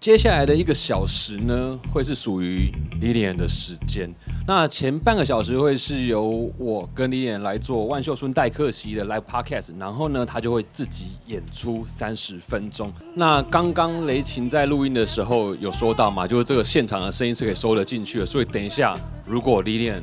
[0.00, 4.08] 接下来的一个小时呢，会是属于 Lilian 的时间。
[4.46, 12.92] 那前半个小时会是由我跟 Lilian 来做万秀孙代客席的 live podcast，然后呢，他就会自己演出三十分钟。
[13.14, 18.94] 那刚刚雷琴在录音的时候有说到嘛，就是这个现场的声音是可以收得进去的，所以等一下
[19.26, 20.02] 如果 Lilian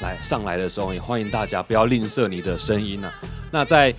[0.00, 3.12] 来上来的时候，也欢迎大家不要吝啬你的声音啊。
[3.50, 3.92] 那在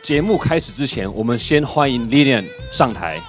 [0.00, 3.20] 节目开始之前，我们先欢迎 Lilian 上台。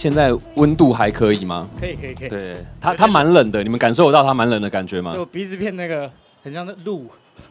[0.00, 1.68] 现在温度还可以吗？
[1.78, 2.28] 可以可以可以。
[2.30, 5.12] 对，它它蛮冷的，你们感受得到它蛮冷的感觉吗？
[5.12, 6.10] 就鼻子片那个
[6.42, 7.06] 很像鹿，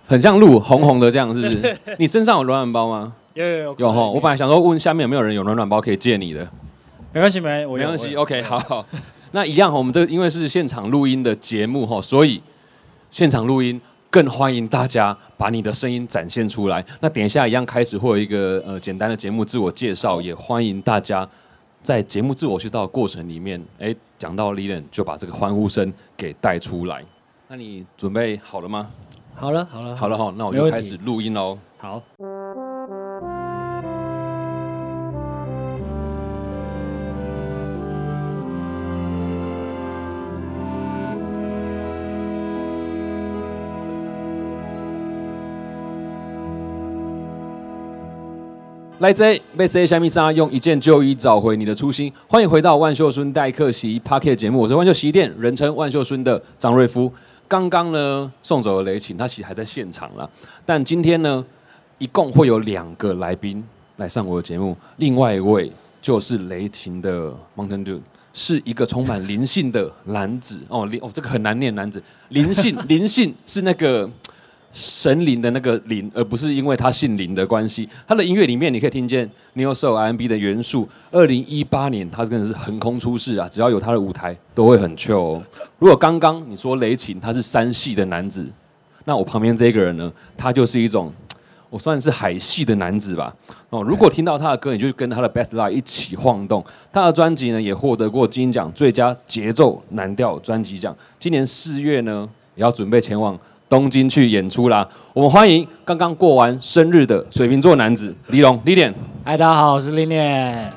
[0.07, 1.77] 很像鹿，红红的这样，是不是？
[1.99, 3.13] 你身上有暖暖包吗？
[3.35, 4.03] 有有有有哈。
[4.03, 6.39] 我本来想说问下面有没有人有暖暖包可以借你的，
[7.13, 8.15] 没关系没没关系。
[8.15, 8.83] OK，好。
[9.31, 12.41] 那一样，我们这因为是现场录音的节目哈，所以
[13.11, 16.83] 现场录音更欢迎大家把你的声音展现出来。
[16.99, 21.29] 那等一下一样开始会有一个呃简单的节目自我介绍，也欢迎大家。
[21.81, 27.03] 在节目自我介绍的过程里面，哎，讲到 Lilian 就把这个欢呼声给带出来。
[27.47, 28.91] 那你准备好了吗？
[29.35, 31.57] 好了，好了，好了哈，那我就开始录音喽。
[31.77, 32.03] 好。
[48.99, 49.23] 来自
[49.55, 57.09] 被 C 虾米莎用一件旧衣找回你的初心，欢迎回到万秀孙代客席 Parket 节目，我是万秀洗衣店，人称万秀孙的张瑞夫。
[57.47, 60.29] 刚刚呢送走了雷琴，他其实还在现场了。
[60.65, 61.43] 但今天呢，
[61.97, 63.63] 一共会有两个来宾
[63.95, 65.71] 来上我的节目，另外一位
[66.01, 68.01] 就是雷霆的 Mountain Dew，
[68.33, 74.09] 是一个充满灵性的男子哦，灵哦这个很难念，男子灵性灵性是那个。
[74.71, 77.89] 神灵的那个灵，而不是因为他姓林的关系。
[78.07, 80.87] 他的音乐里面，你可以听见 New Soul R&B 的元素。
[81.11, 83.49] 二零一八年，他真的是横空出世啊！
[83.49, 85.41] 只要有他的舞台，都会很 chill。
[85.79, 88.45] 如果刚刚你说雷琴他是山系的男子，
[89.05, 91.11] 那我旁边这个人呢，他就是一种
[91.71, 93.35] 我算是海系的男子吧。
[93.71, 96.63] 哦，如果听到他的歌，你就跟他的 Best Life 一起晃动。
[96.93, 100.95] 他的专辑呢，也获得过金奖最佳节奏蓝调专辑奖。
[101.19, 103.37] 今年四月呢，也要准备前往。
[103.69, 104.85] 东京去演出啦！
[105.13, 108.91] 我们欢迎刚刚过完生日的水瓶座男子李龙李脸。
[109.23, 110.73] 嗨，大家好，我是李脸。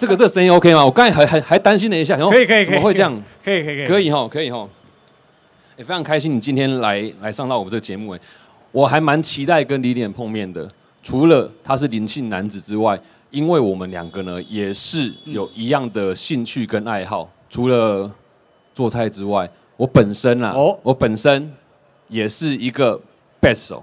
[0.00, 0.84] 这个这个声音 OK 吗？
[0.84, 3.22] 我刚才还还还担心了一下，可以可以，怎么会这样？
[3.44, 4.68] 可以可以可以，可以哈，可以哈。
[5.76, 8.20] 也非常开心你今天来来上到我们这个节目哎，
[8.72, 10.68] 我还蛮期待跟李脸碰面的。
[11.00, 18.10] 除了他是灵性男子之外，因为我们两个呢也是有一样的兴趣跟爱好，除了
[18.74, 19.48] 做菜之外。
[19.80, 21.50] 我本身啊，我本身
[22.08, 23.00] 也是一个
[23.40, 23.82] best 手，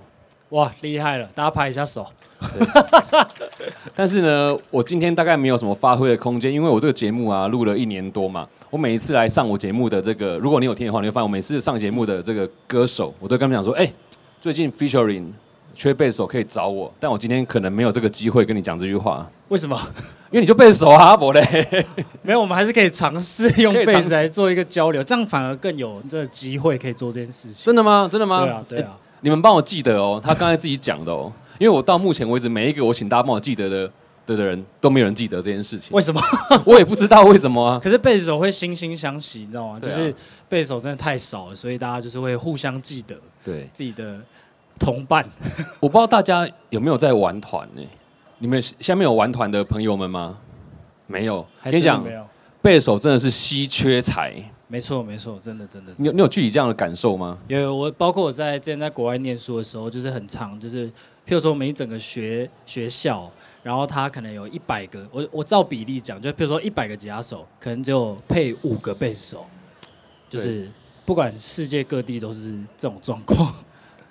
[0.49, 1.27] 哇，厉害了！
[1.33, 2.05] 大家拍一下手。
[3.95, 8.47] 但是呢，我今天大概没有什么发挥的空间，因为我这个节目啊，录了一年多嘛。
[8.69, 13.91] 我每一次来上我节目的这个，如果你有听的话，你会发现我每次上节目的这个歌手，我都跟他们讲说，哎，
[14.39, 15.31] 最近 featuring。
[15.77, 19.29] 缺背手可以找我，但我今天可能没有这个机会跟你讲这句话。
[19.49, 19.79] 为什么？
[20.31, 21.85] 因为你就背手啊，伯嘞。
[22.23, 27.63] 没有，我们还是可以尝试用贝斯来做一个交流，这样反而更有这机会可以做这件事情。
[27.63, 28.09] 真的吗？
[28.11, 28.39] 真的吗？
[28.41, 28.97] 对啊，对啊。
[29.21, 33.91] 你们帮我记得哦，他刚才自己讲的哦，因为我到目前为止每一个我请大家帮我记得的
[34.25, 35.89] 的的人都没有人记得这件事情。
[35.91, 36.19] 为什么？
[36.65, 37.79] 我也不知道为什么啊。
[37.81, 39.79] 可是贝斯手会惺惺相惜，你知道吗？
[39.79, 40.13] 就是
[40.49, 43.15] 贝斯手真的太少了，所以大家就是会互相记得
[43.45, 44.19] 对自己的。
[44.77, 45.23] 同伴，
[45.79, 47.81] 我不知道大家有没有在玩团呢？
[48.39, 50.37] 你们下面有玩团的朋友们吗？
[51.07, 52.05] 没有，跟你讲，
[52.61, 54.33] 贝手真的是稀缺才。
[54.67, 55.93] 没错，没错，真的，真的。
[55.95, 57.37] 你有你有具体这样的感受吗？
[57.47, 60.91] 有，我包括我在之前在国外念书的时候，就是很长，就是譬
[61.29, 63.31] 如说我们一整个学学校，
[63.63, 69.45] 然后他可能有一百个，我我照比例讲，就譬如说一百个吉他手，可能只有配五个贝手，
[70.29, 70.69] 就是
[71.05, 73.55] 不管世界各地都是这种状况。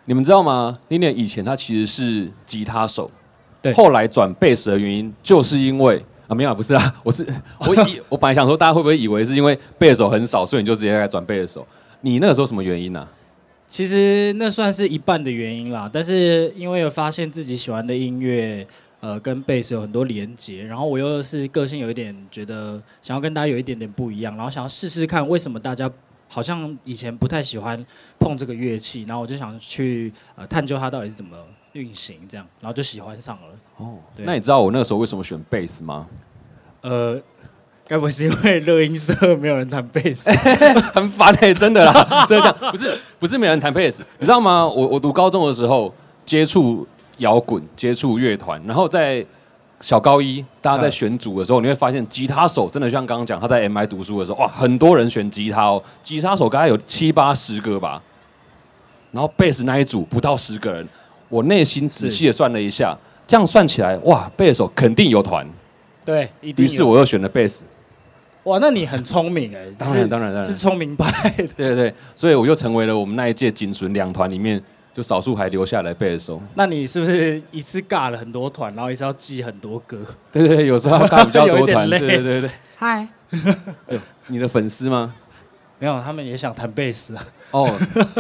[0.09, 0.79] 你们知道吗？
[0.89, 3.11] 林念以前他其实是吉他手，
[3.61, 7.27] 对，后来转贝斯的原因，就是因为啊，没有，不是啊， 我是
[7.67, 11.67] 我以我本来想说，大家会不会以为是因为贝斯手很少，所以你就直接来转贝斯手？
[12.03, 13.07] 你那个时候什么原因呢？
[13.67, 18.65] 其实那算是一半的原因啦，但是因为有发现自己喜欢的音乐，
[19.01, 25.91] 呃，跟贝斯有很多连接，然后我又是个性有一点觉得想要跟大家有一点点不一样，然后想要试试看为什么大家。
[26.29, 27.85] 好像以前不太喜欢
[28.19, 31.37] 碰这个乐器，然后我就想去呃探究它到底是怎么
[31.73, 33.49] 运行，这样，然后就喜欢上了。
[33.77, 36.07] 哦，那你知道我那个时候为什么选贝斯吗？
[36.83, 37.21] 呃，
[37.87, 40.31] 该不会是因为乐音社没有人弹贝斯，
[40.95, 44.67] 很烦哎，真的啦，真的，不是不是没人弹贝斯，你知道吗？
[44.67, 45.93] 我我读高中的时候，
[46.25, 46.87] 接触
[47.19, 49.25] 摇滚、接触乐团，然后在
[49.81, 58.03] 小高一，大家在选组的时候，你会发现吉他手真的像刚刚讲，他在 MI 读书的时候，哇，很多人选吉他哦，吉他手大概有七八十个吧，
[59.13, 60.89] 然后贝斯那一组不到十个人，
[61.29, 62.97] 我内心仔细的算了一下，
[63.27, 65.47] 这样算起来，哇，贝斯手肯定有团，
[66.05, 66.65] 对，一定。
[66.65, 67.67] 于是我又选了贝斯，
[68.45, 74.63] 哇，那你很聪明哎，当然当然当然是聪明派，对对对，所以我又成为了我们那一届仅存两团里面。
[74.97, 79.99] 就少数还留下来贝斯手，那你是不是一次尬了很多团，然后一次要记很多歌？
[80.33, 82.51] 对对对，有时候要尬比较多团， 对对对对。
[82.77, 83.07] 嗨，
[84.29, 85.13] 你的粉丝吗？
[85.79, 87.27] 没有，他们也想弹贝斯啊。
[87.51, 87.71] 哦，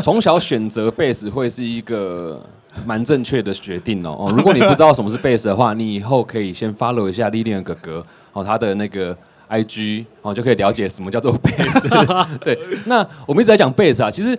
[0.02, 2.44] 从小选择贝斯会是一个
[2.84, 4.14] 蛮正确的决定哦。
[4.18, 9.16] 哦，如果你不知道什么是贝斯的话，你以后可以先 follow 一下历练哥哥哦，他的那个
[9.48, 11.88] IG 哦，就可以了解什么叫做贝斯。
[12.44, 14.38] 对，那我们一直在讲贝斯啊，其实。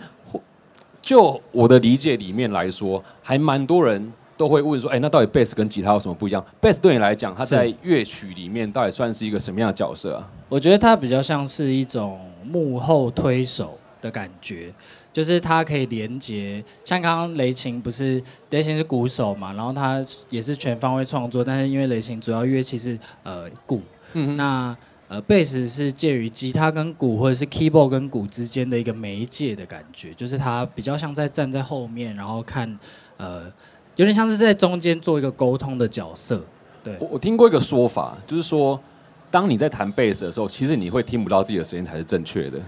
[1.08, 6.46] 就我的理解里面来说，还蛮多人都会问说，哎，那到底贝斯跟吉他有什么不一样？
[6.60, 10.30] 贝斯对你来讲，它在乐曲里面到底算是一个什么样的角色啊？
[10.50, 14.74] 我觉得它比较像是一种幕后推手的感觉，
[15.14, 23.82] 就是它可以连接，像刚刚雷琴不是雷琴是鼓手嘛，然后他也是全方位创作，但是因为雷琴主要乐器是呃鼓，
[24.12, 24.76] 嗯那。
[25.10, 32.78] 呃，贝斯是介于吉他跟鼓，或者是 keyboard 跟鼓之间的一个媒介的感觉，就是它比较像在站在后面，然后看，
[33.16, 33.46] 呃，
[33.96, 36.44] 有点像是在中间做一个沟通的角色。
[36.84, 38.78] 对，我我听过一个说法，就是说，
[39.32, 42.60] 当你在弹贝斯的时候，其实你会听不到自己的声音才是正确的。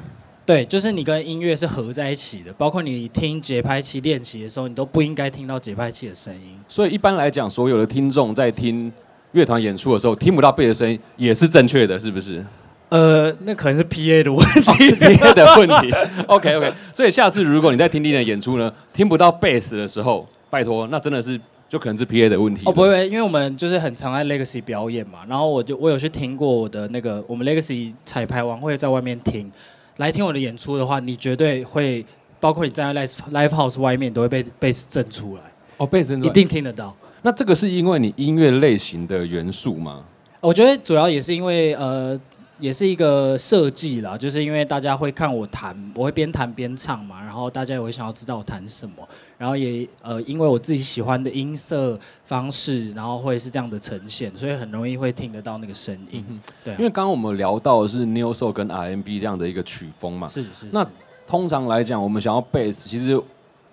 [0.45, 6.57] 对，就是你跟音乐是合在一起的，包括你听节拍器练习的时候，你都不应该听到节拍器的声音。
[6.69, 8.89] 所以一般来讲，所有的听众在听。
[9.31, 12.43] 乐团演出的时候听不到贝的声音也是正确的，是不是？
[12.89, 14.61] 呃，那可能是 P A 的问题
[14.95, 15.95] ，P A 的问题。
[16.25, 22.63] OK OK，所以下次如果你在听丽的演出呢，听不到贝斯的时候，拜托，那真的是就可能是 P A 的问题。
[22.65, 29.51] 哦，不会，因为我们就是很常在 Legacy 表演嘛，然后我就我有去听过我的那个我们 Legacy 彩排完会在外面听，
[29.97, 32.03] 来听我的演出的话，你绝对会，
[32.39, 35.41] 包括你站在 Live Live House 外面都会被贝斯震出来。
[35.77, 36.95] 哦，贝斯一定听得到。
[37.21, 40.03] 那这个是因为你音乐类型的元素吗？
[40.41, 42.17] 我觉得主要也是因为呃，
[42.59, 49.07] 也是一个设计啦，就是因为大家会看我弹，我会边弹边唱嘛，然后大家也会想要知道我弹什么，
[49.37, 56.23] 然后也呃，因为我自己喜欢的音色方式，然后会是这样的呈现，所以很容易会听得到那个声音。
[56.63, 60.67] 对，因为刚刚我们聊到的是 New Soul 跟 R&B 这样的一个曲风嘛，是是。
[60.71, 60.87] 那
[61.27, 63.21] 通常来讲，我们想要 Bass，其实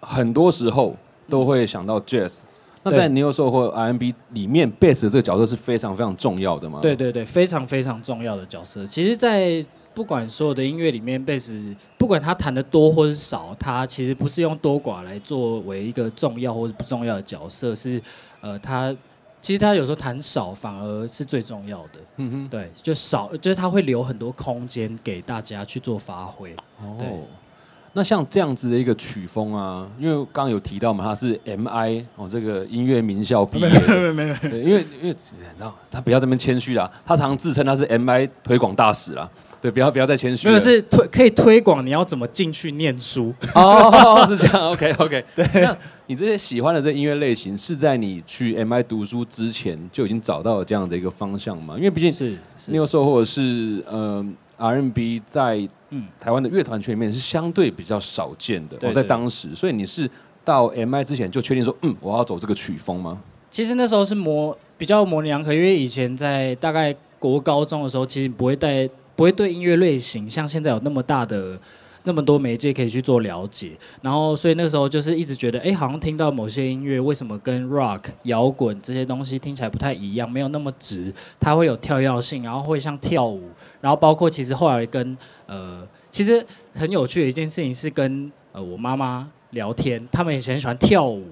[0.01, 0.97] 很多时候
[1.29, 2.41] 都会想到 Jazz。
[2.91, 6.79] 那在 New Soul 或 R&B 里面，Bass 这个角色是非常非常重要的吗？
[6.81, 8.87] 对对对，非常非常重要的角色。
[8.87, 18.01] 其实，在不管所有的音乐里面，Bass 不管他弹的多或是少，他其实不是用多寡来作为一个重要或者不重要的角色，是
[18.41, 18.95] 呃，他
[19.41, 21.93] 其实他有时候弹少反而是最重要的。
[22.17, 26.55] 嗯哼，对，就少就是他会留很多空间给大家去做发挥。
[26.83, 27.23] 哦。
[27.97, 39.27] 那像这样子的一个曲风啊，因为刚刚有提到嘛，他是 M I 哦，这个音乐名校毕业，没有没有对，因为因为你知道他不要这么谦虚啦，他常自称他是 M I 推广大使啦，
[39.63, 43.33] 对，不要不要再谦虚，没有是推可以推广，你要怎么进去念书？
[43.55, 45.75] 哦， 是这样，OK OK，对，那
[46.07, 51.77] 你这些喜欢的这音乐类型是在你去 M I 读书之前就已经找到了这样的一个方向吗？
[51.79, 52.37] 因为毕竟是
[52.67, 54.23] 那个时候或者是呃。
[54.59, 60.11] R&B 在嗯台湾的乐团圈里面是相对比较少见的，我在当时，所以你是
[60.45, 63.21] 到 MI 之前就确定说，嗯，我要走这个曲风吗？
[63.51, 71.59] 其实那时候是模比较模棱两可，因为以前在大概国高中的时候，其实不会带不会对音乐类型像现在有那么大的。
[72.09, 85.17] 那么多媒介可以去做了解，然后所以那时候就是一直觉得，哎，好像听到某些音乐，为什么跟 rock 摇滚这些东西听起来不太一样，没有那么直，它会有跳跃性，然后会像跳舞，然后包括其实后来跟
[85.47, 91.27] 呃，其实很有趣的一件事情是跟呃我妈妈聊天，他们以前喜欢跳舞，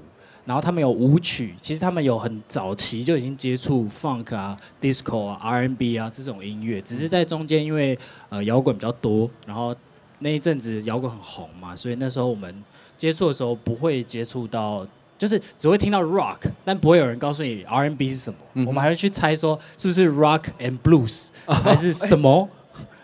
[0.45, 7.99] 然后他们有舞曲，其实他们有很早期就已经接触 funk 啊、disco 啊、R&B 啊这种音乐，只是在中间因为
[8.29, 9.75] 呃摇滚比较多，然后。
[10.21, 12.65] 那一阵子摇滚很红嘛，所以那时候我们
[12.97, 14.87] 接触的时候不会接触到，
[15.19, 18.39] 就是只会听到 rock，但不会有人告诉你 R N B 是什么。
[18.67, 22.49] 我们还会去猜说是不是 rock and blues 还是 什么？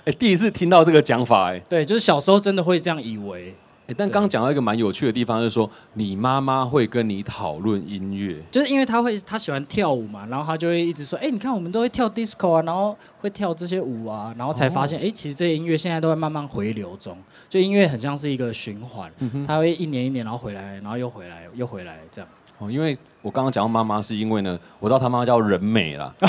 [0.05, 3.55] 哎，第一次听到这个讲法，哎，对，就是小时候真的会这样以为。
[3.97, 17.19] 但刚刚讲到一个蛮有趣的地方，就是说你妈妈会跟你讨论音乐，就是因为她会她喜欢跳舞嘛，然后她就会一直说，哎，你看我们都会跳 disco 啊，然后会跳这些舞啊，然后才发现，哎，其实这些音乐现在都在慢慢回流中，
[17.51, 19.11] 就音乐很像是一个循环，
[19.45, 22.31] 它会一年一年然后回来，然后又回来又回来这样。
[22.59, 26.15] 哦，因为我刚刚讲到妈妈，是因为呢，我知道他妈妈叫人美啦，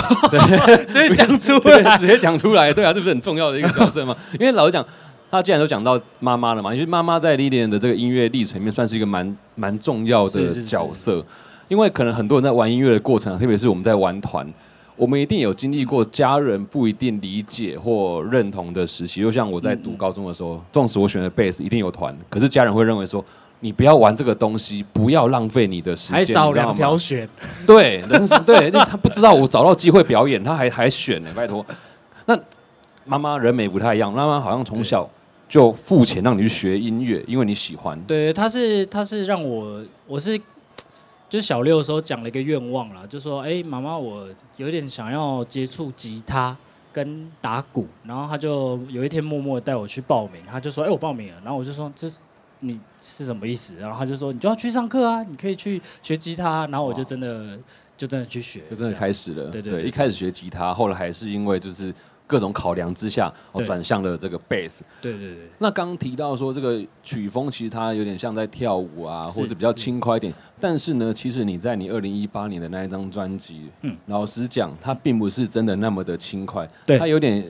[0.88, 1.96] 直接讲出对，来。
[2.00, 4.16] 直接讲出来，对啊，这不是很重要的一个角色吗？
[4.40, 4.84] 因为老实讲，
[5.30, 11.24] 他既然都讲到妈妈了嘛，因为妈妈在 Lilian 的这个音乐历程里面算是一个蛮蛮重要的是是是角色，
[11.68, 14.51] 因为可能很多人在玩音乐的过程，特别是我们在玩团。
[15.01, 23.25] 我们一定有经历过家人不一定理解或认同的时期，就像我在读高中的时候，纵使我选的贝斯一定有团，可是家人会认为说，
[23.62, 27.27] 你不要玩这个东西，不要浪费你的时间，还少两条弦，
[27.65, 31.65] 对，人是对，他不知道我找到机会表演，他还还选呢，拜托。
[32.27, 32.39] 那
[33.03, 35.10] 妈妈人美不太一样，妈妈好像从小
[35.50, 38.00] 就付钱让你去学音乐，因为你喜欢。
[38.01, 40.39] 对，他是他是让我我是
[41.32, 46.58] 就是小六的时候讲了一个愿望啦，就说哎妈妈我有点想要接触吉他
[46.92, 52.20] 跟打鼓，然后他就有一天默默带我去报名，他就说哎我报名了，然后我就说这是
[52.60, 53.76] 你是什么意思？
[53.78, 57.58] 然后他就说你就要去上课啊，你可以去学吉他，然后我就真的
[57.96, 59.84] 就真的去学，就真的开始了，对对对。
[59.84, 61.94] 一开始学吉他，后来还是因为就是
[62.32, 64.80] 各种考量之下，哦，对转向了这个 bass。
[65.02, 65.50] 对对对。
[65.58, 70.34] 那刚刚提到说这个曲风其实它有点像在跳舞啊，或者比较轻快一点。
[70.58, 77.46] 但是呢，其实你在你二零一八年的那一张专辑，嗯老实讲，它并不是真的那么的轻快，对它有点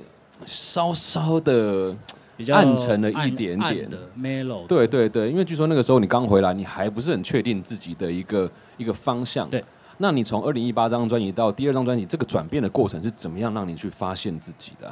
[0.46, 1.96] 稍稍的，
[2.36, 9.48] 比较暗沉了一暗点点的 mellow，对对对，因为据说那个时候你刚回来，你还不是很确定自己的一个一个方向。
[9.48, 9.64] 对，
[10.02, 14.92] 那你从二零一八张专辑到第二张专辑，这个转变的过程是怎么样让你去发现自己的、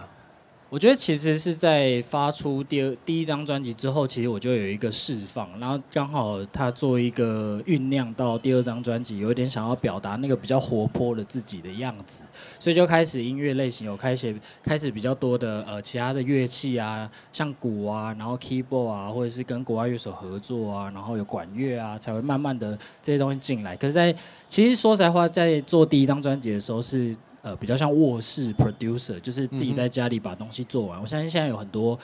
[0.71, 12.23] 我觉得其实是在发出第二第一张专辑之后，其实我就有一个释放，然后刚好他做一个酝酿到第二张专辑，有一点想要表达那个比较活泼的自己的样子，
[12.59, 23.75] 所以就开始音乐类型有开始开始比较多的呃其他的乐器啊，像鼓啊，然后 keyboard 啊，或者是跟国外乐手合作啊，然后有管乐啊，才会慢慢的这些东西进来。
[23.75, 24.15] 可是在，
[24.47, 30.99] 其实说实在话，在做第一张专辑的时候是呃比较像卧室 producer，就是自己在家里把东西做完。
[30.99, 31.97] 我相信现在有很多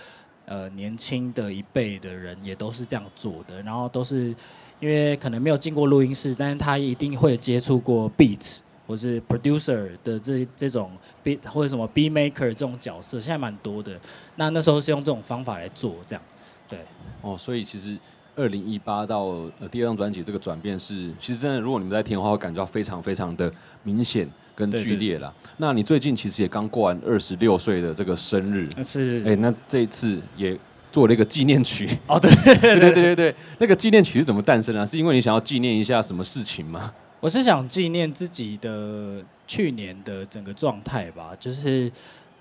[0.46, 4.36] 呃年轻的一辈的人也都是这样做的，然后都是
[4.80, 10.92] 因为可能没有进过录音室，但是他一定会接触过 beats 或是 producer 的这这种
[11.24, 14.00] beat 或者什么 beat maker 这种角色，现在蛮多的。
[14.36, 16.24] 那那时候是用这种方法来做，这样
[16.68, 16.80] 对。
[17.22, 17.98] 哦，所以其实
[18.36, 19.24] 二零一八到
[19.60, 23.52] 呃第二张专辑这个转变是，其实真的，如果你们在听的话，会感觉到非常非常的
[23.84, 25.34] 明显跟剧烈啦。
[25.58, 30.58] 那你最近其实也刚过完二十六岁的这个生日，那是哎、那这一次也
[30.92, 31.90] 做了一个纪念曲。
[32.08, 36.94] 哦，对 对对对对对，那个纪念曲是怎么诞生的啊、是因为你想要纪念一下什么事情吗？
[37.22, 41.92] 我是想纪念自己的去年的整个状态吧，就是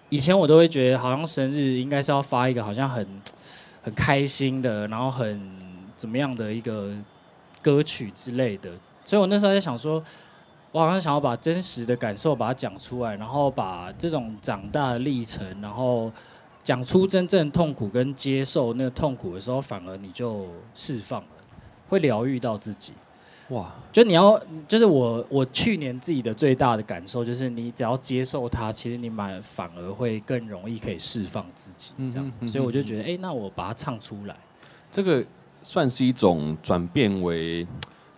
[0.09, 3.07] 以前我都会觉得好像生日应该是要发一个好像很
[3.83, 5.41] 很开心的，然后很
[5.97, 6.93] 怎么样的一个
[7.63, 8.71] 歌曲之类的，
[9.05, 10.03] 所以我那时候在想说，
[10.73, 16.13] 我好像想要把真实的感受把它讲出来，然后把这种长大的历程，然后
[16.63, 21.29] 讲出真正痛苦跟接受那个痛苦的时候，反而你就释放了，
[21.89, 22.93] 会疗愈到自己。
[23.51, 32.33] 哇，就你要，就是我我去年自己的最大的感受就是，你只要接受它，其实你蛮反而会更容易可以释放自己，这样。
[32.49, 34.35] 所以我就觉得，哎、那我把它唱出来。
[34.91, 35.23] 这个
[35.65, 37.67] 算是一种转变为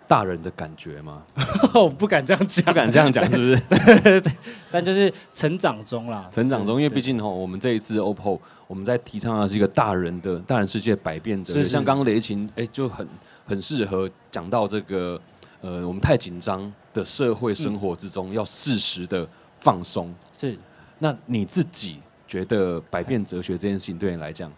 [0.06, 1.22] 大人的感觉吗？
[1.74, 3.60] 我不敢这样讲，不敢这样讲，是不是
[4.20, 4.32] 对？
[4.70, 13.06] 但就是成长中啦，成长中，因为毕竟哈，我们这一次 OPPO 我们在提倡的是一个大人的大人世界百变者，是是像刚刚雷琴，哎、就很
[13.46, 15.20] 很适合讲到这个，
[15.60, 19.26] 呃，我们太紧张的社会生活之中，要适时的
[19.60, 20.12] 放松。
[20.32, 20.58] 是
[20.98, 24.52] 那你自己觉得百变哲学这件事情对你来讲，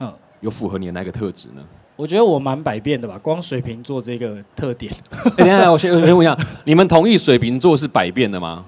[0.00, 0.14] 嗯。
[0.40, 1.60] 有符合你的哪个特质呢？
[1.98, 8.64] 我觉得我蛮百变的吧，光水瓶座这个特点，哎、等一下，我先我先问一下， 你们同意水瓶座是百变的吗？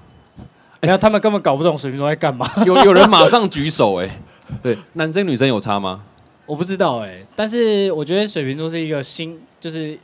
[0.81, 4.19] 然后他们根本搞不懂水瓶座在干嘛， 有有人马上举手、哎，
[4.61, 6.03] 对，男生女生有差吗？
[6.45, 9.97] 我不知道哎、但是我觉得水瓶座是一个心，就是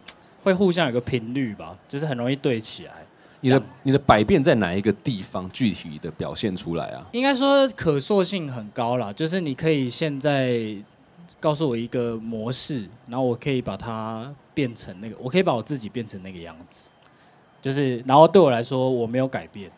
[0.43, 2.91] 会互相有个频率吧，就是很容易对起来。
[3.41, 7.05] 你的你的百变在哪一个地方具体的表现出来啊？
[7.11, 10.57] 应该说可塑性很高啦，就是你可以现在
[11.39, 16.89] 告诉我一个模式，然后我可以把它变成那个，我可以把我自己变成那个样子，
[17.61, 19.69] 就是然后对我来说我没有改变，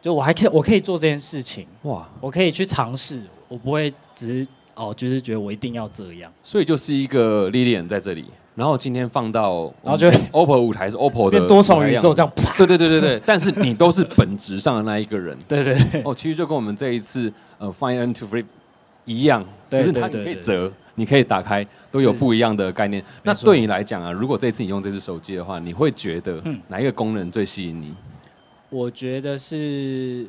[0.00, 15.36] 就我还可以我可以做这件事情，哇，我可以去尝试，我不会只是哦，就是觉得我一定要这样，所以就是一个 Lilian 在这里，然后今天放到，然后就会 OPPO 舞台是 OPPO 的变多重宇宙这样啪，对对对对对，但是你都是本质上的那一个人。
[15.48, 16.02] 对对对。
[16.04, 18.44] 哦，其实就跟我们这一次呃 Find and to Flip
[19.06, 23.00] 一样，就对是它可以折，你可以打开，都有不一样的概念。
[23.22, 27.94] 那对你来讲啊，如果这次你用这只手机的话，你会觉得嗯哪一个功能最吸引你？
[28.68, 30.26] 我觉得是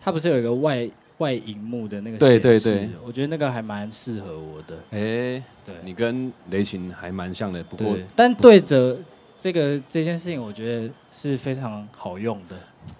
[0.00, 4.76] 它不是有一个外外荧幕的那个对对对我觉得那个还蛮适合我的。
[4.92, 8.96] 哎、对，你跟雷琴还蛮像的，不过对，但对着
[9.36, 12.56] 这个这件事情，我觉得是非常好用的。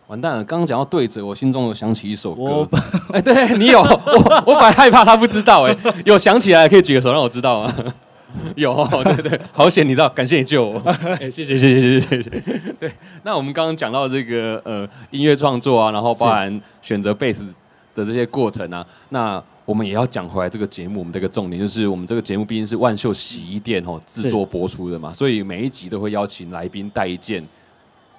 [0.06, 0.44] 完蛋了。
[0.44, 2.68] 刚刚讲到对折，我心中有想起一首歌。
[3.12, 7.74] 哎、对你有，我我本来害怕他不知道、哎， 有想起来可以举个手让我知道吗？
[8.54, 10.78] 有，对对，好险你知道，感谢你救我，
[11.18, 12.30] 哎、谢谢谢谢谢谢谢谢。
[12.78, 17.46] 对，那我们刚刚讲到这个呃音乐创作啊，然后包含选择贝斯
[17.94, 27.42] 的这些过程啊，那我们也要讲回来这个节目，我们这个重点就是我们这个节目毕竟是万秀洗衣店哦制作播出的嘛，所以每一集都会邀请来宾带一件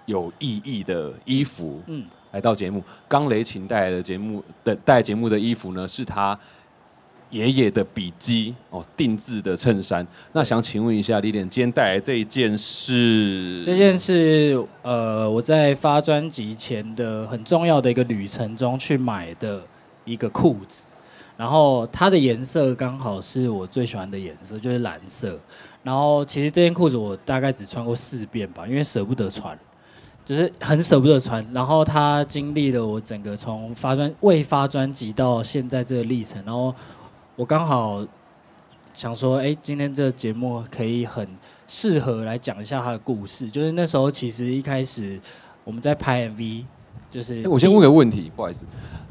[0.07, 2.83] 有意义的衣服，嗯来到节目。
[3.07, 6.37] 刚雷琴带来的节目的带节目的衣服呢，是他
[7.29, 10.05] 爷爷的笔记哦定制的衬衫。
[10.31, 19.61] 那想请问一下李典，今天带来这一件是这件是呃我在发专辑前的很重要的一个旅程中去买的
[20.05, 20.91] 一个裤子，
[21.35, 25.39] 然后它的颜色刚好是我最喜欢的颜色，就是蓝色。
[25.83, 29.57] 然后其实这件裤子我大概只穿过四遍吧，因为舍不得穿，
[30.27, 31.45] 就是很舍不得穿。
[31.53, 36.75] 然后他经历了我整个从发专未发专辑到现在这个历程，然后
[37.37, 38.05] 我刚好
[38.93, 41.25] 想说，哎，今天这个节目可以很
[41.65, 43.49] 适合来讲一下他的故事。
[43.49, 45.17] 就是那时候其实一开始
[45.63, 46.65] 我们在拍 MV，
[47.09, 48.65] 就是诶我先问个问题，不好意思，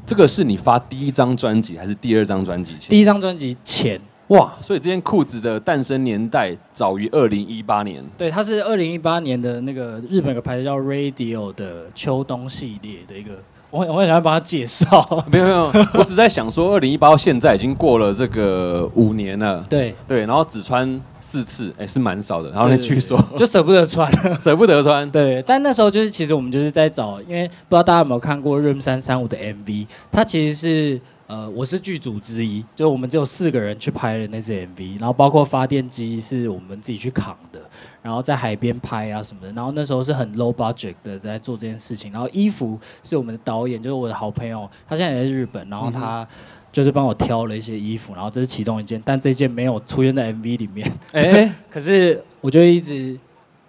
[0.05, 2.89] 这个是你发第一张专辑还是第二张专辑前？
[2.89, 8.03] 第一张专辑前，哇，所以这件裤子的诞生年代早于二零一八年。
[8.17, 13.31] 对，它是二零一八年的那个日本有个牌子叫 Radio 的秋冬系列的一个，
[13.71, 14.85] 我很我很想要帮他介绍。
[15.31, 22.49] 没有没有，我只在想说，二零一八到现在已经过了这个五年了，对，对，然后只穿四次，哎、是蛮少的。
[22.49, 24.11] 然后那对据说就舍不得穿。
[24.41, 37.59] 舍不得穿， 对，但那时候就是其实我们就是在找，因为不知道大家有没有看过《Room 三三五》的 MV，它其实是呃我是剧组之一，就我们只有四个人去拍了那支 MV，然后包括发电机是我们自己去扛的，
[38.01, 46.27] 然后在海边拍啊什么的，然后那时候是很 low budget 的在做这件事情，然后衣服是我们的导演，就是我的好朋友，他现在也在日本，然后他。
[46.69, 50.87] 就是帮我挑了一些衣服，然后这是其中一件，但这件没有出现在 MV 里面。
[51.11, 53.17] 哎、 可是我就一直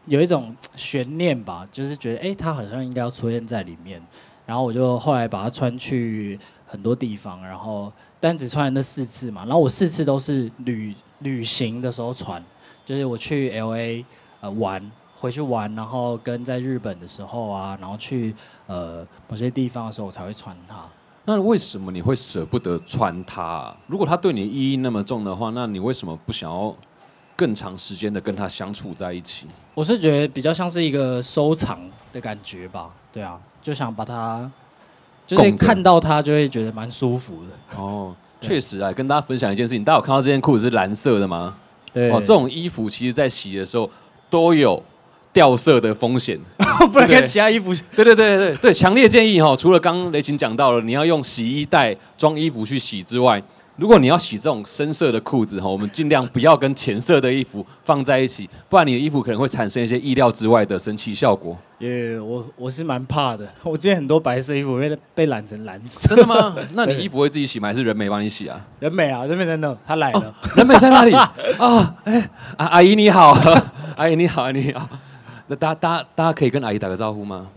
[0.05, 4.03] 有一种悬念吧，就是觉得哎、诶它好像应该要出现在里面。
[4.45, 6.39] 然后我就后来把它穿去
[6.69, 9.43] 很多地方，然后但只穿了那四次嘛。
[9.45, 12.41] 然后我四次都是旅旅行的时候穿，
[12.85, 14.05] 就是我去 L A
[14.41, 18.35] 呃玩，回去玩，然后跟在日本的时候啊，然后去
[18.67, 20.85] 呃某些地方的时候我才会穿它。
[21.25, 26.75] 那为什么你会舍不得穿它啊、如果它对你意义那么重的话，那你为什么不想要
[27.37, 29.47] 更长时间的跟它相处在一起？
[29.75, 31.79] 我是觉得比较像是一个收藏
[32.13, 34.51] 的感觉吧，对啊，就想把它，
[35.29, 37.79] 就是看到它就会觉得蛮舒服的。
[37.81, 41.55] 哦，对确实啊，跟大家分享一件事情，大家有看到这件裤子是蓝色的吗？
[41.93, 43.89] 对，哦，这种衣服其实在洗的时候
[44.31, 44.83] 都有
[45.33, 46.39] 掉色的风险。
[46.91, 53.43] 不能跟其他衣服对对对对对，强烈建议哈，除了刚刚雷琴讲到了，你要用洗衣袋装衣服去洗之外，
[53.79, 61.57] 如果你要洗这种深色的裤子哈，我们尽量不要跟浅色的衣服放在一起，不然你的衣服可能会产生一些意料之外的神奇效果。
[61.79, 66.09] 也我我是蛮怕的，我之前很多白色衣服被被染成蓝色。
[66.09, 66.57] 真的吗？
[66.75, 67.69] 那你衣服会自己洗吗？
[67.69, 68.61] 还是人美帮你洗啊？
[68.81, 70.35] 人美啊，人美在那，他来了。
[70.57, 71.95] 人美在哪里啊？
[72.03, 72.19] 哎、
[72.57, 73.31] 啊，阿姨你好，
[73.97, 74.89] 阿姨你好，你好。
[75.47, 77.49] 那大家大家大家可以跟阿姨打个招呼吗？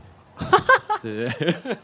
[1.01, 1.77] 对不对。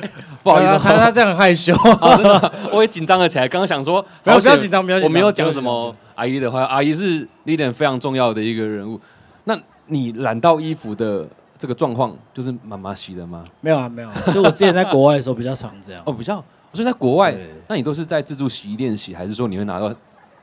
[0.00, 0.10] 哎
[0.42, 1.74] 不好意思哦，他 他这样很害羞。
[1.74, 3.48] 啊，真的，我也紧张了起来。
[3.48, 9.00] 刚刚想说，不要不要紧张不要紧张我没有讲什么阿姨的话，阿姨是 l 点非常重要的一个人物。
[9.44, 11.26] 那你染到衣服的
[11.58, 13.44] 这个状况，就是妈妈洗的吗？
[13.60, 14.14] 没有啊，没有啊。
[14.26, 16.02] 所以我之前在国外的时候比较常这样。
[16.06, 16.36] 哦，比较，
[16.72, 17.34] 所以在国外，
[17.68, 19.94] 那你都是在自助洗衣店洗，还是说你会拿到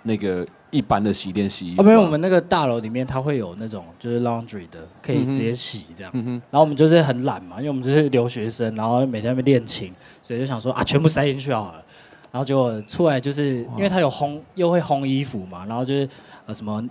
[0.03, 6.11] 那个一般的洗衣店洗衣服、哦，没有，我们那个大楼里面它会有那种就是 laundry 的，可以直接洗这样。
[6.13, 11.83] 然后我们就是很懒嘛，因为我们就是留学生，然后每天在那边练琴，所以就想说啊，全部塞进去好了。
[12.31, 16.07] 然后结果出来就是因为它有烘，又会烘衣服嘛，然后就是
[16.45, 16.81] 呃什么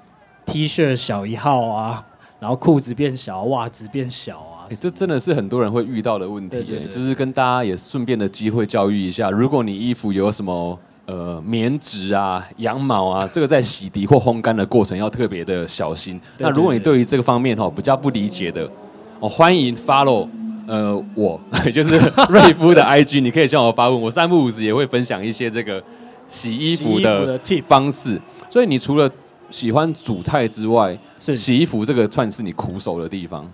[0.44, 2.06] T 恤小一号啊，
[2.38, 4.68] 然后裤子变小，袜子变小啊。
[4.70, 10.78] 哎、这真的是很多人会遇到的问题、哎，对对对就是跟大家也顺便的机会教育一下，如果你衣服有什么
[11.10, 16.20] 呃棉质啊、羊毛啊， 这个在洗涤或烘干的过程要特别的小心。
[16.38, 18.70] 对那如果你对对于这个方面哈、比较不理解的，
[19.18, 20.28] 哦，欢迎 follow。
[20.66, 21.96] 呃，我也 就是
[22.28, 25.82] 瑞夫的 IG，你可以向我发问，我三不五时也会分享一些这个
[26.28, 28.20] 洗衣服服的方式。
[28.48, 29.10] 所以你除了
[29.50, 33.50] 喜欢煮菜之外，是洗衣服这个算是你苦手的地方。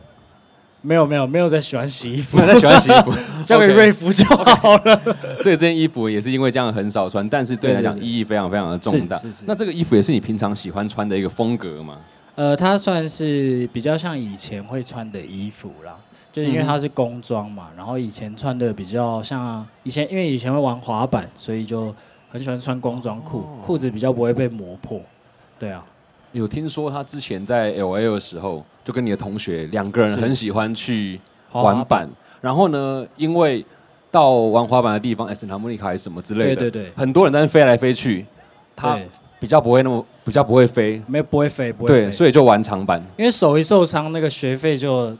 [0.86, 3.12] 没有没有没有在喜欢洗衣服没，有在喜欢洗衣服，
[3.44, 4.96] 交给瑞夫就好了。
[5.42, 9.20] 所以这件衣服也是因为这样很少穿，但是对你来讲意义非常非常的重大。
[9.46, 11.98] 那这个衣服也是你平常喜欢穿的一个风格吗？
[12.36, 15.96] 呃，它算是比较像以前会穿的衣服啦，
[16.32, 21.92] 就是因为它是工装嘛，然后以前穿的比较像以前，因为以前会玩滑板，所以就
[22.30, 25.00] 很喜欢穿工装裤，裤子比较不会被磨破。
[25.58, 25.84] 对啊，
[26.32, 31.20] 有听说他之前在 L A 的时候，就跟你的同学两个人很喜欢去
[31.50, 32.08] 滑玩板，
[32.40, 33.66] 然后呢，因为
[34.12, 36.92] 到玩滑板的地方，哎，圣塔莫尼卡还是什么之类的，对对对。
[36.96, 38.24] 很多人在那飞来飞去，
[38.76, 38.96] 他，
[39.40, 43.02] 比较不会那么比较不会飞，没有不会飞，不会对，飞，所以就玩长板。
[43.16, 45.12] 因为手一受伤，那个学费就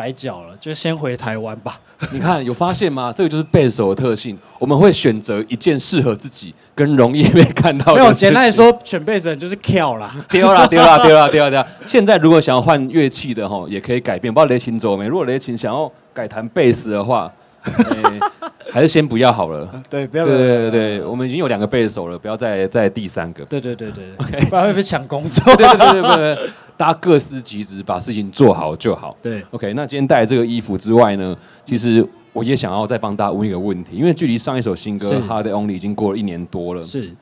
[0.00, 1.78] 白缴了，就先回台湾吧。
[2.10, 3.12] 你看有发现吗？
[3.14, 10.14] 这个就是贝斯手的特性，我们会选择一件适合自己跟容易被看到的没有，事情简单来说，选贝斯人就是跳啦。
[10.30, 11.66] 丢啦丢啦丢啦丢啦丢啦！
[11.84, 14.32] 现在如果想要换乐器的哈，也可以改变。
[14.32, 15.06] 不知道雷琴走没？
[15.06, 17.30] 如果雷琴想要改弹贝斯的话，
[17.64, 18.18] 诶
[18.72, 19.68] 还是先不要好了。
[19.90, 23.44] 对，不要对对对对，我们已经有两个贝斯手了，不要再再第三个。
[23.44, 24.04] 对对对对，
[24.48, 25.44] 不然会被抢工作。
[25.56, 29.14] 对对对对，大家各司其职，把事情做好就好。
[29.20, 36.82] 对，OK，那今天带这个衣服之外呢，其实我也想要再帮大家问一个问题，因为距离上一首新歌《Hard Only》已经过了一年多了。
[36.82, 37.14] 是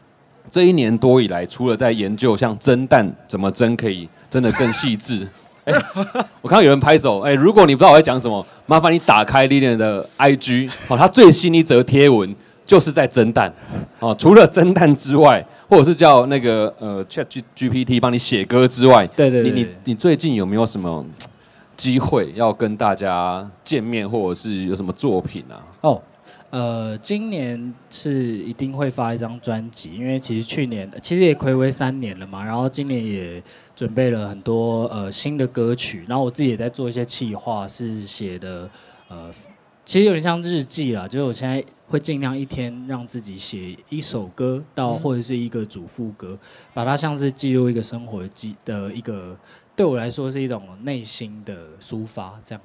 [0.49, 5.27] 这一年多以来，除了在研究像蒸蛋怎么蒸可以蒸的更细致，
[5.67, 5.75] 哎、
[6.41, 12.33] 我看到有人拍手，哎、如果你不知道我在讲什么，麻烦你打开 Lilian 的 IG，哦，他最新一则贴文
[12.69, 13.51] 就是在蒸蛋，
[13.99, 21.03] 哦，除了蒸蛋之外，或者是叫那个呃 Chat G GPT 帮你写歌之外，对对对你你你最近有没有什么
[21.79, 25.65] 机会要跟大家见面，或者是有什么作品啊？
[25.81, 26.03] 哦，
[26.51, 33.43] 呃，今年是一定会发一张专辑，因为其实去年其实也暌违三年了嘛，然后今年也
[33.75, 38.69] 准备了很多呃新的歌曲，然后我自己也在做一些企划，是写的
[39.09, 39.31] 呃，
[39.89, 46.39] 其实有点像日记啦，就是我现在会尽量一天让自己写一首歌到或者是一个主副歌，
[46.75, 49.35] 把它像是记录一个生活记的一个，
[49.75, 52.61] 对我来说是一种内心的抒发，这样。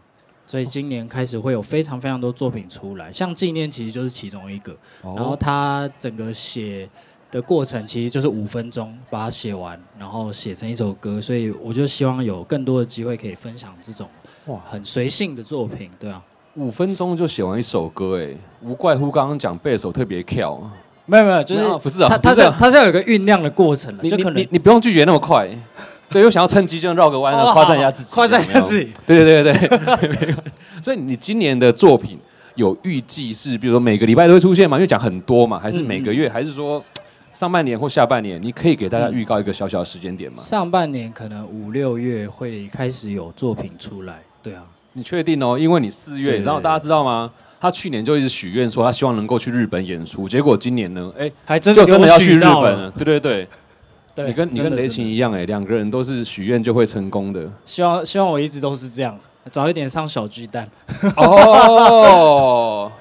[0.46, 4.76] 所以今年开始会有非常非常多作品出来，像纪念其实就是其中一个。
[5.02, 6.90] 然后它整个写
[7.32, 11.22] 的过程其实就是五分钟把它写完，然后写成一首歌。
[11.22, 14.10] 所以我就希望有更多的机会可以分享这种
[14.48, 16.22] 哇很随性的作品，对啊。
[16.56, 18.30] 五分钟就写完一首歌，哎，
[18.62, 20.60] 无怪乎刚刚讲贝手特别跳。
[21.06, 25.50] 没有没有，就是不是啊它它是他是它是要有个酝酿的过程的，你你就可能你你不用拒绝那么快，
[26.10, 28.94] 对，又想要趁机就绕个弯，哦夸赞一下自己，夸赞一下自己。
[29.06, 30.36] 对对对对，
[30.82, 32.18] 所以你今年的作品
[32.56, 34.78] 有预计是，比如说每个礼拜都会出现吗？
[34.78, 36.82] 因为讲很多嘛，还是每个月，还是说
[37.34, 38.42] 上半年或下半年？
[38.42, 40.38] 你可以给大家预告一个小小的时间点吗？
[40.38, 44.64] 上半年可能五六月会开始有作品出来，对啊。
[44.94, 45.58] 你确定哦？
[45.58, 47.32] 因为你四月，对你知道大家知道吗？
[47.60, 52.92] 他去年就一直许愿说他希望能够去日本演出，结果今年呢，哎，还真的就真的要去日到本了。
[52.92, 53.48] 对对对，
[54.14, 57.50] 对，你跟你跟雷真的真的琴一样，哎，两个人都是许愿就会成功的。
[57.66, 59.18] 希望希望我一直都是这样，
[59.50, 60.70] 早一点上小巨蛋。
[61.16, 62.92] 哦，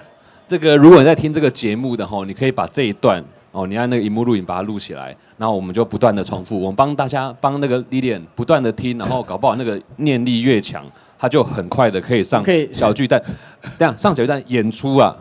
[0.46, 10.87] 这个如果你在听这个节目的吼，你可以把这一段哦，你按那个荧幕录影把它录起来，然后我们就不断的重复，我们帮大家帮那个 Lilian 不断的听，然后搞不好那个念力越强，
[11.23, 13.23] 他就很快的可以上可以小巨蛋，
[13.79, 15.17] 这样上小巨蛋演出啊，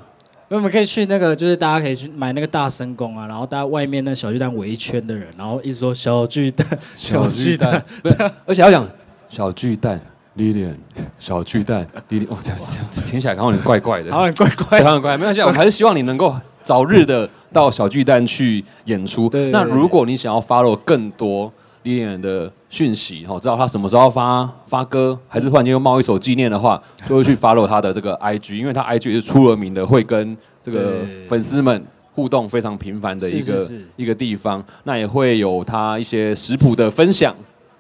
[0.47, 8.15] 我们可以去那个，就是大家可以去买那个大神宫啊，然后大家外面那小巨蛋围一圈的人，然后一直说小巨蛋， 小巨蛋，不是，
[8.47, 8.83] 而且要讲
[9.29, 10.01] 小巨蛋
[10.35, 10.73] Lilian，
[11.19, 12.51] 小巨蛋 Lilian，哦，这
[12.89, 14.11] 这听起来好像有点怪怪的。
[14.11, 14.79] 好像怪怪。
[14.83, 19.29] 好像怪，没关系，我还是希望你能够早日的到小巨蛋去演出。
[19.29, 34.63] 对对对那如果你想要 follow 更多 Lilian 的讯息，哈，知道他什么时候发发歌，还是忽然间又冒一首纪念的话， 就会去 follow 他的这个 IG，因为他 IG 也是出了名的，会跟这个粉丝们互动非常频繁的一个一个地方。
[34.83, 37.35] 那也会有他一些食谱的分享。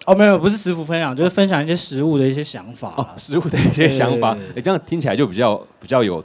[0.07, 2.95] 哦，没有，不是食谱分享，就是分享一些食物的一些想法。
[2.97, 4.33] 哦。，食物的一些想法。
[4.33, 4.39] 对。
[4.39, 6.19] 对，对哎，这样听起来就比较比较有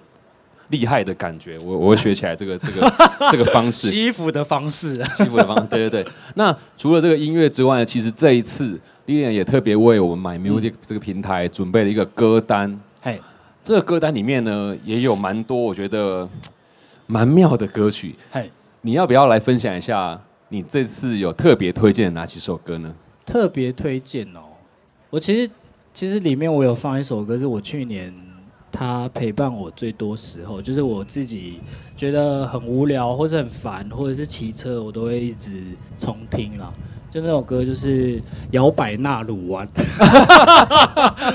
[0.68, 1.59] 厉害的感觉。
[1.59, 2.92] 我我会学起来这个这个
[3.33, 3.88] 这个方式。
[3.88, 6.12] 洗衣服的方式啊，欺负的方式，对对对。
[6.35, 12.81] 那除了这个音乐之外，其实这一次 Lilian 也特别为我们买 Music 这个平台准备了一个歌单。
[13.00, 13.20] 嘿，
[13.62, 16.29] 这个歌单里面呢，也有蛮多我觉得
[17.07, 18.14] 蛮妙的歌曲。
[18.31, 18.50] 嘿，
[18.83, 20.20] 你要不要来分享一下？
[20.48, 22.94] 你这次有特别推荐的哪几首歌呢？
[23.24, 24.40] 特别推荐哦。
[25.11, 25.50] 我其实
[25.92, 28.14] 其实里面我有放一首歌，是我去年
[28.79, 31.61] 他陪伴我最多时候，就是我自己
[31.97, 35.62] 觉得很无聊或者很烦，或者是骑车，我都会一直
[35.97, 36.71] 重听啦。
[37.11, 39.67] 就那首歌就是《摇摆纳鲁湾》，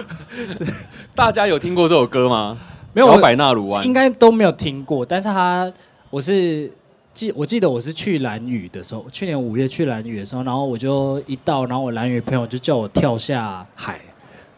[1.15, 2.55] 大家有听过这首歌吗？
[2.93, 5.71] 没有摇摆纳鲁湾应该都没有听过，但是他
[6.11, 6.71] 我是
[7.13, 13.99] 记我记得我是去蓝屿的时候，去年五月去蓝屿的时候，然后我就一到，然后我蓝屿朋友就叫我跳下海，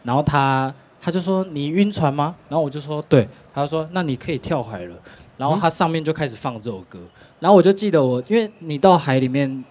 [0.02, 2.34] 然后他他就说你晕船吗？
[2.48, 4.96] 然后我就说对，他就说那你可以跳海了，
[5.36, 6.98] 然后他上面就开始放这首歌，
[7.40, 9.62] 然后我就记得我因为你到海里面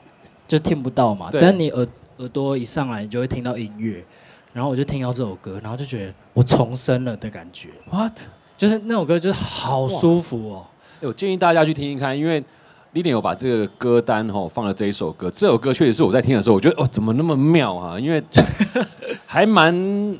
[0.48, 4.06] 就听不到嘛，但你耳耳朵一上来，你就会听到音乐，
[4.54, 7.69] 然后我就听到这首歌，然后就觉得我重生了的感觉。
[7.89, 8.13] What？
[8.56, 10.67] 就是那首歌，就是好舒服哦。
[11.02, 12.41] 欸我建议大家去听一看，因为
[12.93, 18.21] i l 有把这个歌单吼放了这一首歌，这首歌确实是我在听的时候，我觉得哦怎么那么妙啊，因为
[19.25, 19.73] 还蛮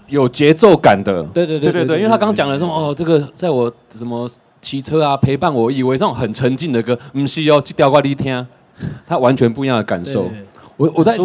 [0.07, 1.23] 有节奏感的。
[1.33, 4.27] 对对对对对，因为他刚刚讲了什么哦，这个在我什么
[4.62, 8.47] 骑车啊陪伴我，以为这种很沉静的歌，不是哦，这条歌你听，
[9.05, 10.29] 他完全不一样的感受。
[10.75, 11.15] 我我在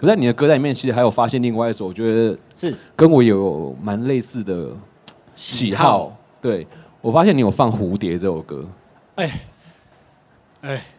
[0.00, 4.68] 我在你的歌单里面，其实还有发现另外一首，我觉得是跟我有蛮类似的
[5.36, 6.16] 喜好。
[6.40, 6.66] 对
[7.02, 8.64] 我发现你有放《蝴蝶》这首歌，
[9.16, 9.30] 哎，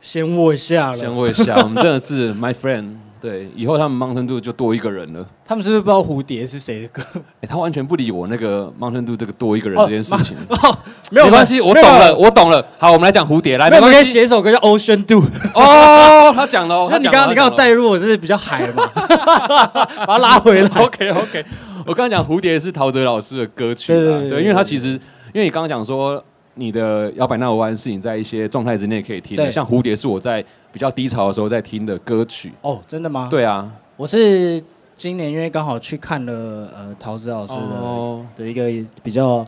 [0.02, 0.98] 先握一下了。
[0.98, 2.96] 先握一下，我们真的是 my friend。
[3.22, 5.26] 对，以后他们 Mountain Dew 就多一个人了。
[5.48, 7.02] 他们是不是不知道蝴蝶是谁的歌？
[7.42, 10.38] 哎，他完全不理我那个 Mountain Dew 这个多一个人哦这件事情。
[11.10, 12.16] 没有关系，我懂了，。
[12.16, 12.64] 我懂了。
[12.78, 14.12] 好，我们来讲蝴蝶，来，我们可以没关系。
[14.14, 15.22] 写一首歌叫《Ocean Dew》。
[15.56, 20.70] 哦，他讲了哦， 那你刚刚你刚刚带入我是比较海嘛， 把他拉回来。
[20.80, 21.44] OK OK，
[21.88, 23.92] 我刚刚讲蝴蝶是陶喆老师的歌曲
[24.30, 25.00] 对，因为他其实，因
[25.42, 26.24] 为你刚刚讲说
[26.56, 32.52] 你的摇摆那鲁湾是你在一些状态之内可以听的，像蝴蝶是我在比较低潮的时候在听的歌曲。
[32.62, 34.62] 哦，真的吗？，对啊，我是
[34.96, 36.34] 今年因为刚好去看了
[36.74, 38.70] 呃陶子老师的哦的一个
[39.04, 39.46] 比较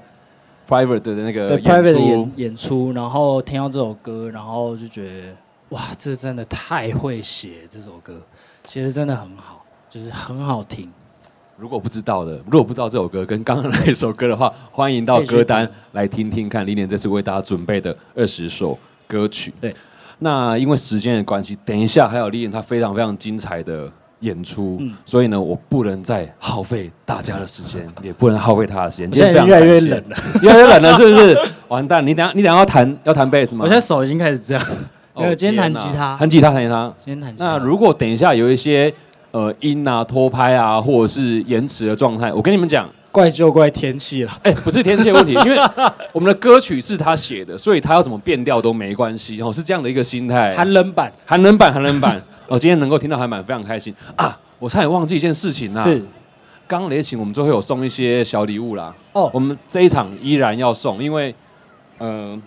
[0.67, 5.36] ，Private 的那个对 private 的演演出，然后听到这首歌，然后就觉得
[5.70, 8.22] 哇，这真的太会写这首歌，
[8.63, 10.91] 其实真的很好，就是很好听。
[11.60, 16.65] 如果不知道的，如果不知道这首歌跟刚刚那一首歌的话，欢迎到歌单来听听看。
[16.67, 19.52] 李年这次为大家准备的二十首歌曲。
[19.60, 19.74] 对，
[20.20, 29.12] 那因为时间的关系，等一下还有李年他非常非常精彩的演出，嗯所以呢，我不能再耗费大家的时间，也不能耗费他的时间。
[29.12, 31.36] 现在越来越冷，了，越来越冷了，是不是？
[31.70, 32.06] 完蛋！
[32.06, 33.63] 你等下你等下要弹要弹贝斯吗？
[33.63, 34.63] 我现在手已经开始这样。
[34.63, 36.93] 哦没有今天弹吉他弹吉他，弹吉他。
[37.00, 38.93] 今天弹吉他那如果等一下有一些
[39.32, 42.90] 呃音啊、拖拍啊，或者是延迟的状态，我跟你们讲。
[43.10, 44.40] 怪就怪天气了。
[44.44, 45.58] 哎、不是天气的问题，因为
[46.12, 50.56] 我们的歌曲是他写的，所以他要怎么变调都没关系，哦，是这样的一个心态。
[50.56, 54.40] 寒冷版寒冷版，寒冷版，哦，今天能够听到还蛮非常开心啊！
[54.60, 56.06] 我差点忘记一件事情啦，是
[56.68, 61.34] 刚雷琴我们最后有送一些小礼物啦，哦我们这一场依然要送，因为
[61.98, 62.40] 呃，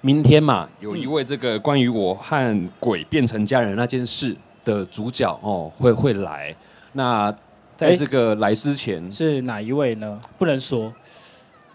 [0.00, 6.54] 明天嘛，有一位这个关于我和鬼变成家人那件事的主角哦，会会来。
[6.92, 7.34] 那
[7.76, 10.20] 在哎这个来之前，是哪一位呢？
[10.38, 10.92] 不能说。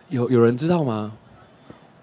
[0.09, 1.11] 有有人知道吗？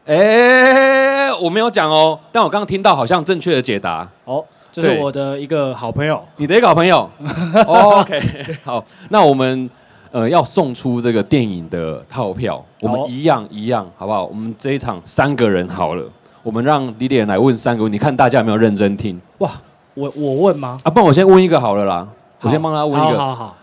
[0.06, 4.06] 哎、我没有讲哦，但我刚刚听到好像正确的解答。
[4.26, 6.22] 哦，这是我的一个好朋友。
[6.36, 7.08] 你的一个好朋友
[7.66, 8.20] 哦，OK，
[8.62, 9.70] 好，那我们
[10.10, 14.26] 呃要送出这个电影的套票，我们一样一样，好不好？
[14.26, 16.06] 我们这一场三个人好了，
[16.42, 19.50] 我们让李脸来问三个问题，看大家有没有认真听哇，
[19.94, 20.80] 我我问吗？
[20.84, 20.90] 啊？
[20.90, 22.08] 不然我先问一个好了啦，
[22.40, 23.56] 我先帮他问一个，好好好，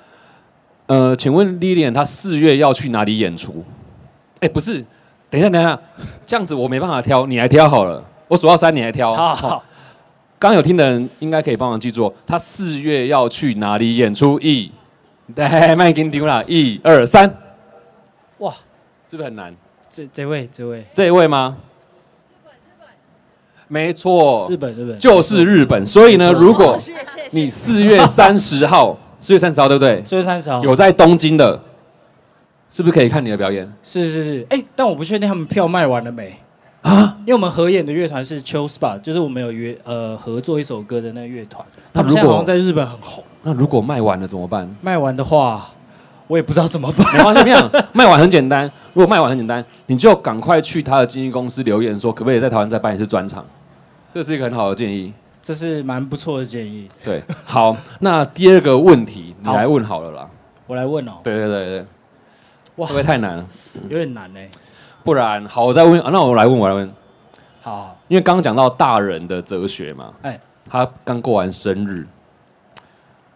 [0.87, 3.63] 呃，请问李脸他四月要去哪里演出？
[4.39, 4.83] 哎，不是，
[5.29, 5.79] 等一下，等一下，
[6.25, 9.13] 这样子我没办法挑，你来挑好了，我数到三，你来挑。
[9.13, 9.63] 好好。
[10.39, 14.39] 刚刚有听的人应该可以帮忙记住哦，他四月要去哪里演出？
[14.39, 14.71] 一，
[15.35, 17.31] 对，麦金丢啦，一二三，
[18.39, 18.51] 哇，
[19.07, 19.55] 是不是很难？
[19.87, 21.57] 这这位这位这一位吗？
[23.71, 25.85] 没错日，本日本就是日本。
[25.85, 26.77] 所以呢，如果
[27.29, 30.03] 你四月三十号，四月三十号对不对？
[30.03, 31.57] 四月三十号有在东京的，
[32.69, 36.37] 是不是可以看你的表演是是是，哎，但我不确定他们票卖完了没，
[36.81, 37.15] 啊？
[37.21, 44.69] 因为我们合演的乐团是 Chill Spot，就是我们有约呃合作一首歌的那个乐团，他们那如果现在好像在日本很红，那如果卖完了怎么办？
[44.81, 45.71] 卖完的话
[46.27, 47.07] 我也不知道怎么办。
[47.15, 48.69] 没关系，没有卖完很简单。
[48.93, 53.45] 如果卖完很简单，你就赶快去他的经纪公司留言说，可不可以在台湾再办一次专场？
[54.11, 55.13] 这是一个很好的建议。
[55.41, 60.29] 这是蛮不错的建议，对，好，那第二个问题你好来问好了啦。
[60.67, 61.85] 我来问哦，对对对对，
[62.75, 63.45] 哇会不会太难了？
[63.89, 64.47] 有点难哎。
[65.03, 66.87] 不然，好，我再问，啊那我来问，我来问，
[67.63, 72.07] 好好，因为刚刚讲到大人的哲学嘛，哎他刚过完生日，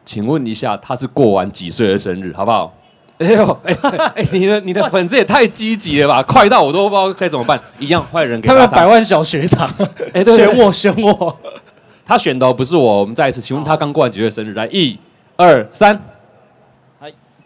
[0.06, 2.72] 请问一下，他是过完几岁的生日，好不好？
[3.18, 3.74] 哎呦，哎
[4.16, 7.60] 哎，你的你的粉丝也太积极了吧，快到我都不知道该怎么办。
[7.80, 8.86] 一样坏人给他他们百。
[8.86, 9.70] 万小学堂，
[10.14, 11.40] 哎，对选，我选我。
[12.06, 13.00] 他选的哦不是我。
[13.00, 14.54] 我们再一次，请问他刚过完几月生日？
[14.54, 15.00] 来，一、
[15.38, 16.00] 二、三。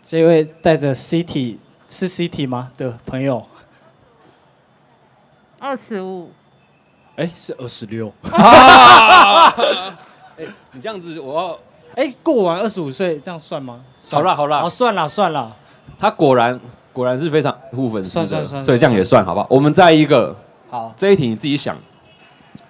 [0.02, 3.46] 这位带着 City 是 City 吗的朋友，
[5.60, 6.32] 二十五，
[7.16, 8.12] 哎，是二十六。
[8.32, 9.54] 啊！
[10.40, 11.60] 哎，你这样子，我要
[11.96, 13.82] 哎，过完二十五岁这样算吗？
[14.12, 15.56] 好啦好啦好算了算了。
[16.00, 16.60] 他果然
[16.94, 19.48] 果然是非常护粉丝的，算算算所以这样也算好不好？
[19.50, 20.36] 我们再一个
[20.70, 21.78] 好，这一题你自己想，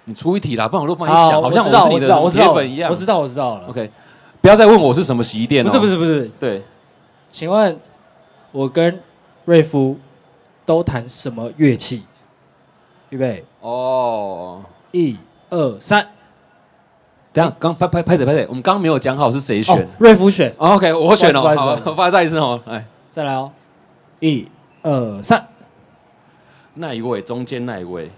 [0.04, 2.90] 你出一题啦，不然我都帮你，想，好像我知道是你的我知道我知道铁粉一样。
[2.90, 3.68] 我知道我知道了。
[3.68, 3.90] OK，
[4.40, 5.70] 不要再问我是什么洗衣店了。
[5.70, 6.62] 不是不是不是，对，
[7.28, 7.78] 请问
[8.52, 9.00] 我跟
[9.44, 9.96] 瑞夫
[10.66, 12.02] 都弹什么乐器？
[13.10, 15.16] 预备，哦，一
[15.50, 16.06] 二三。
[17.32, 20.52] 等下刚拍拍拍谁拍谁，我们刚刚没有讲好是谁哦选。，瑞夫选。
[20.58, 23.50] 哦 OK，我选哦，好，不好意思不好意思我发再一次哦，来，再来哦，
[24.20, 24.46] 一
[24.82, 25.46] 二三。
[26.74, 28.10] 那一位中间那一位，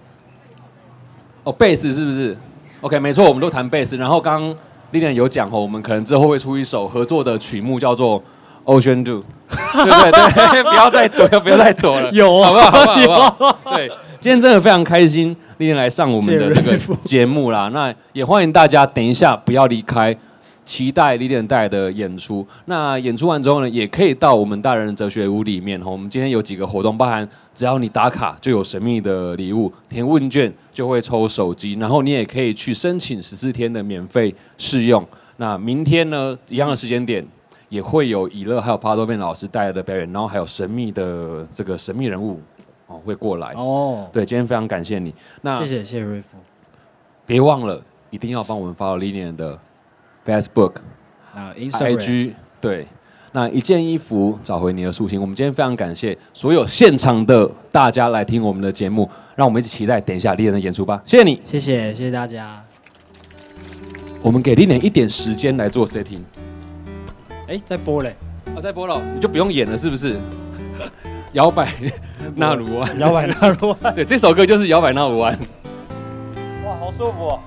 [1.44, 2.36] 哦，贝斯是不是
[2.80, 3.96] ？OK，没错，我们都弹贝斯。
[3.96, 4.56] 然后刚刚
[4.92, 8.20] 丽莲有讲哦，我们可能之后会出一首合作的曲目，叫做
[8.64, 9.20] 《Ocean Do》，
[9.84, 12.70] 对对对， 不要再躲，不要再躲了， 有哦好不好？
[12.70, 13.20] 好不好？
[13.20, 13.58] 好不好？
[13.76, 13.90] 对，
[14.22, 17.68] 今天真的非常开心，丽莲来上我们的这个节目啦。
[17.70, 20.16] 那也欢迎大家等一下不要离开。
[20.64, 22.46] 期待丽莲带来的演出。
[22.66, 25.90] 那演出完之后呢，也可以到我们大人的哲学屋里面哈。
[25.90, 35.04] 我们今天有几个活动，包含只要你打卡就有神秘的礼物，填问卷就会抽手机，然后你也可以去申请十四天的免费试用。
[35.38, 37.26] 那明天呢，一样的时间点。
[37.68, 42.38] 也会有以乐还有帕多变老师带来的表演，然后还有神秘的这个神秘人物
[42.92, 43.52] 哦会过来。
[43.56, 45.14] 哦，对，今天非常感谢你。
[45.40, 46.36] 那谢谢谢谢瑞夫。
[47.24, 49.58] 别忘了一定要帮我们发到 Lilian 的
[50.26, 50.72] Facebook、
[51.34, 52.34] 啊 Instagram。
[52.60, 52.86] 对，
[53.32, 55.20] 那一件衣服找回你的初心。
[55.20, 61.02] 我们今天非常感谢所有现场的大家来听我们的节目，让我们一起期待等一下 Lilian 的演出吧。
[61.06, 62.62] 谢谢你，谢谢谢谢大家。
[64.20, 66.20] 我们给 Lilian 一点时间来做 setting。
[67.48, 68.14] 哎，在播嘞，
[68.56, 70.16] 啊，在播了，你就不用演了，是不是？
[71.32, 71.72] 摇摆
[72.36, 73.94] 纳鲁湾，摇摆纳鲁湾。
[73.94, 75.32] 对，这首歌就是摇摆纳鲁湾。
[76.66, 77.40] 哇，好舒服哦。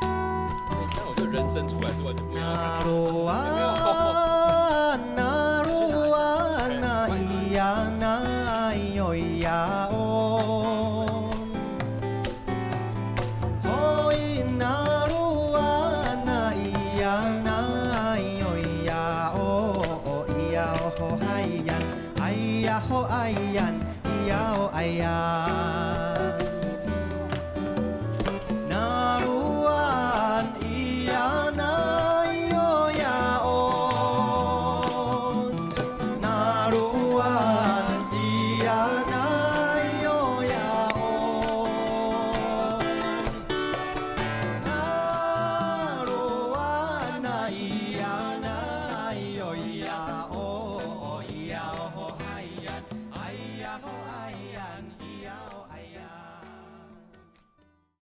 [0.00, 2.44] 现在我觉得人生出来是完全不一样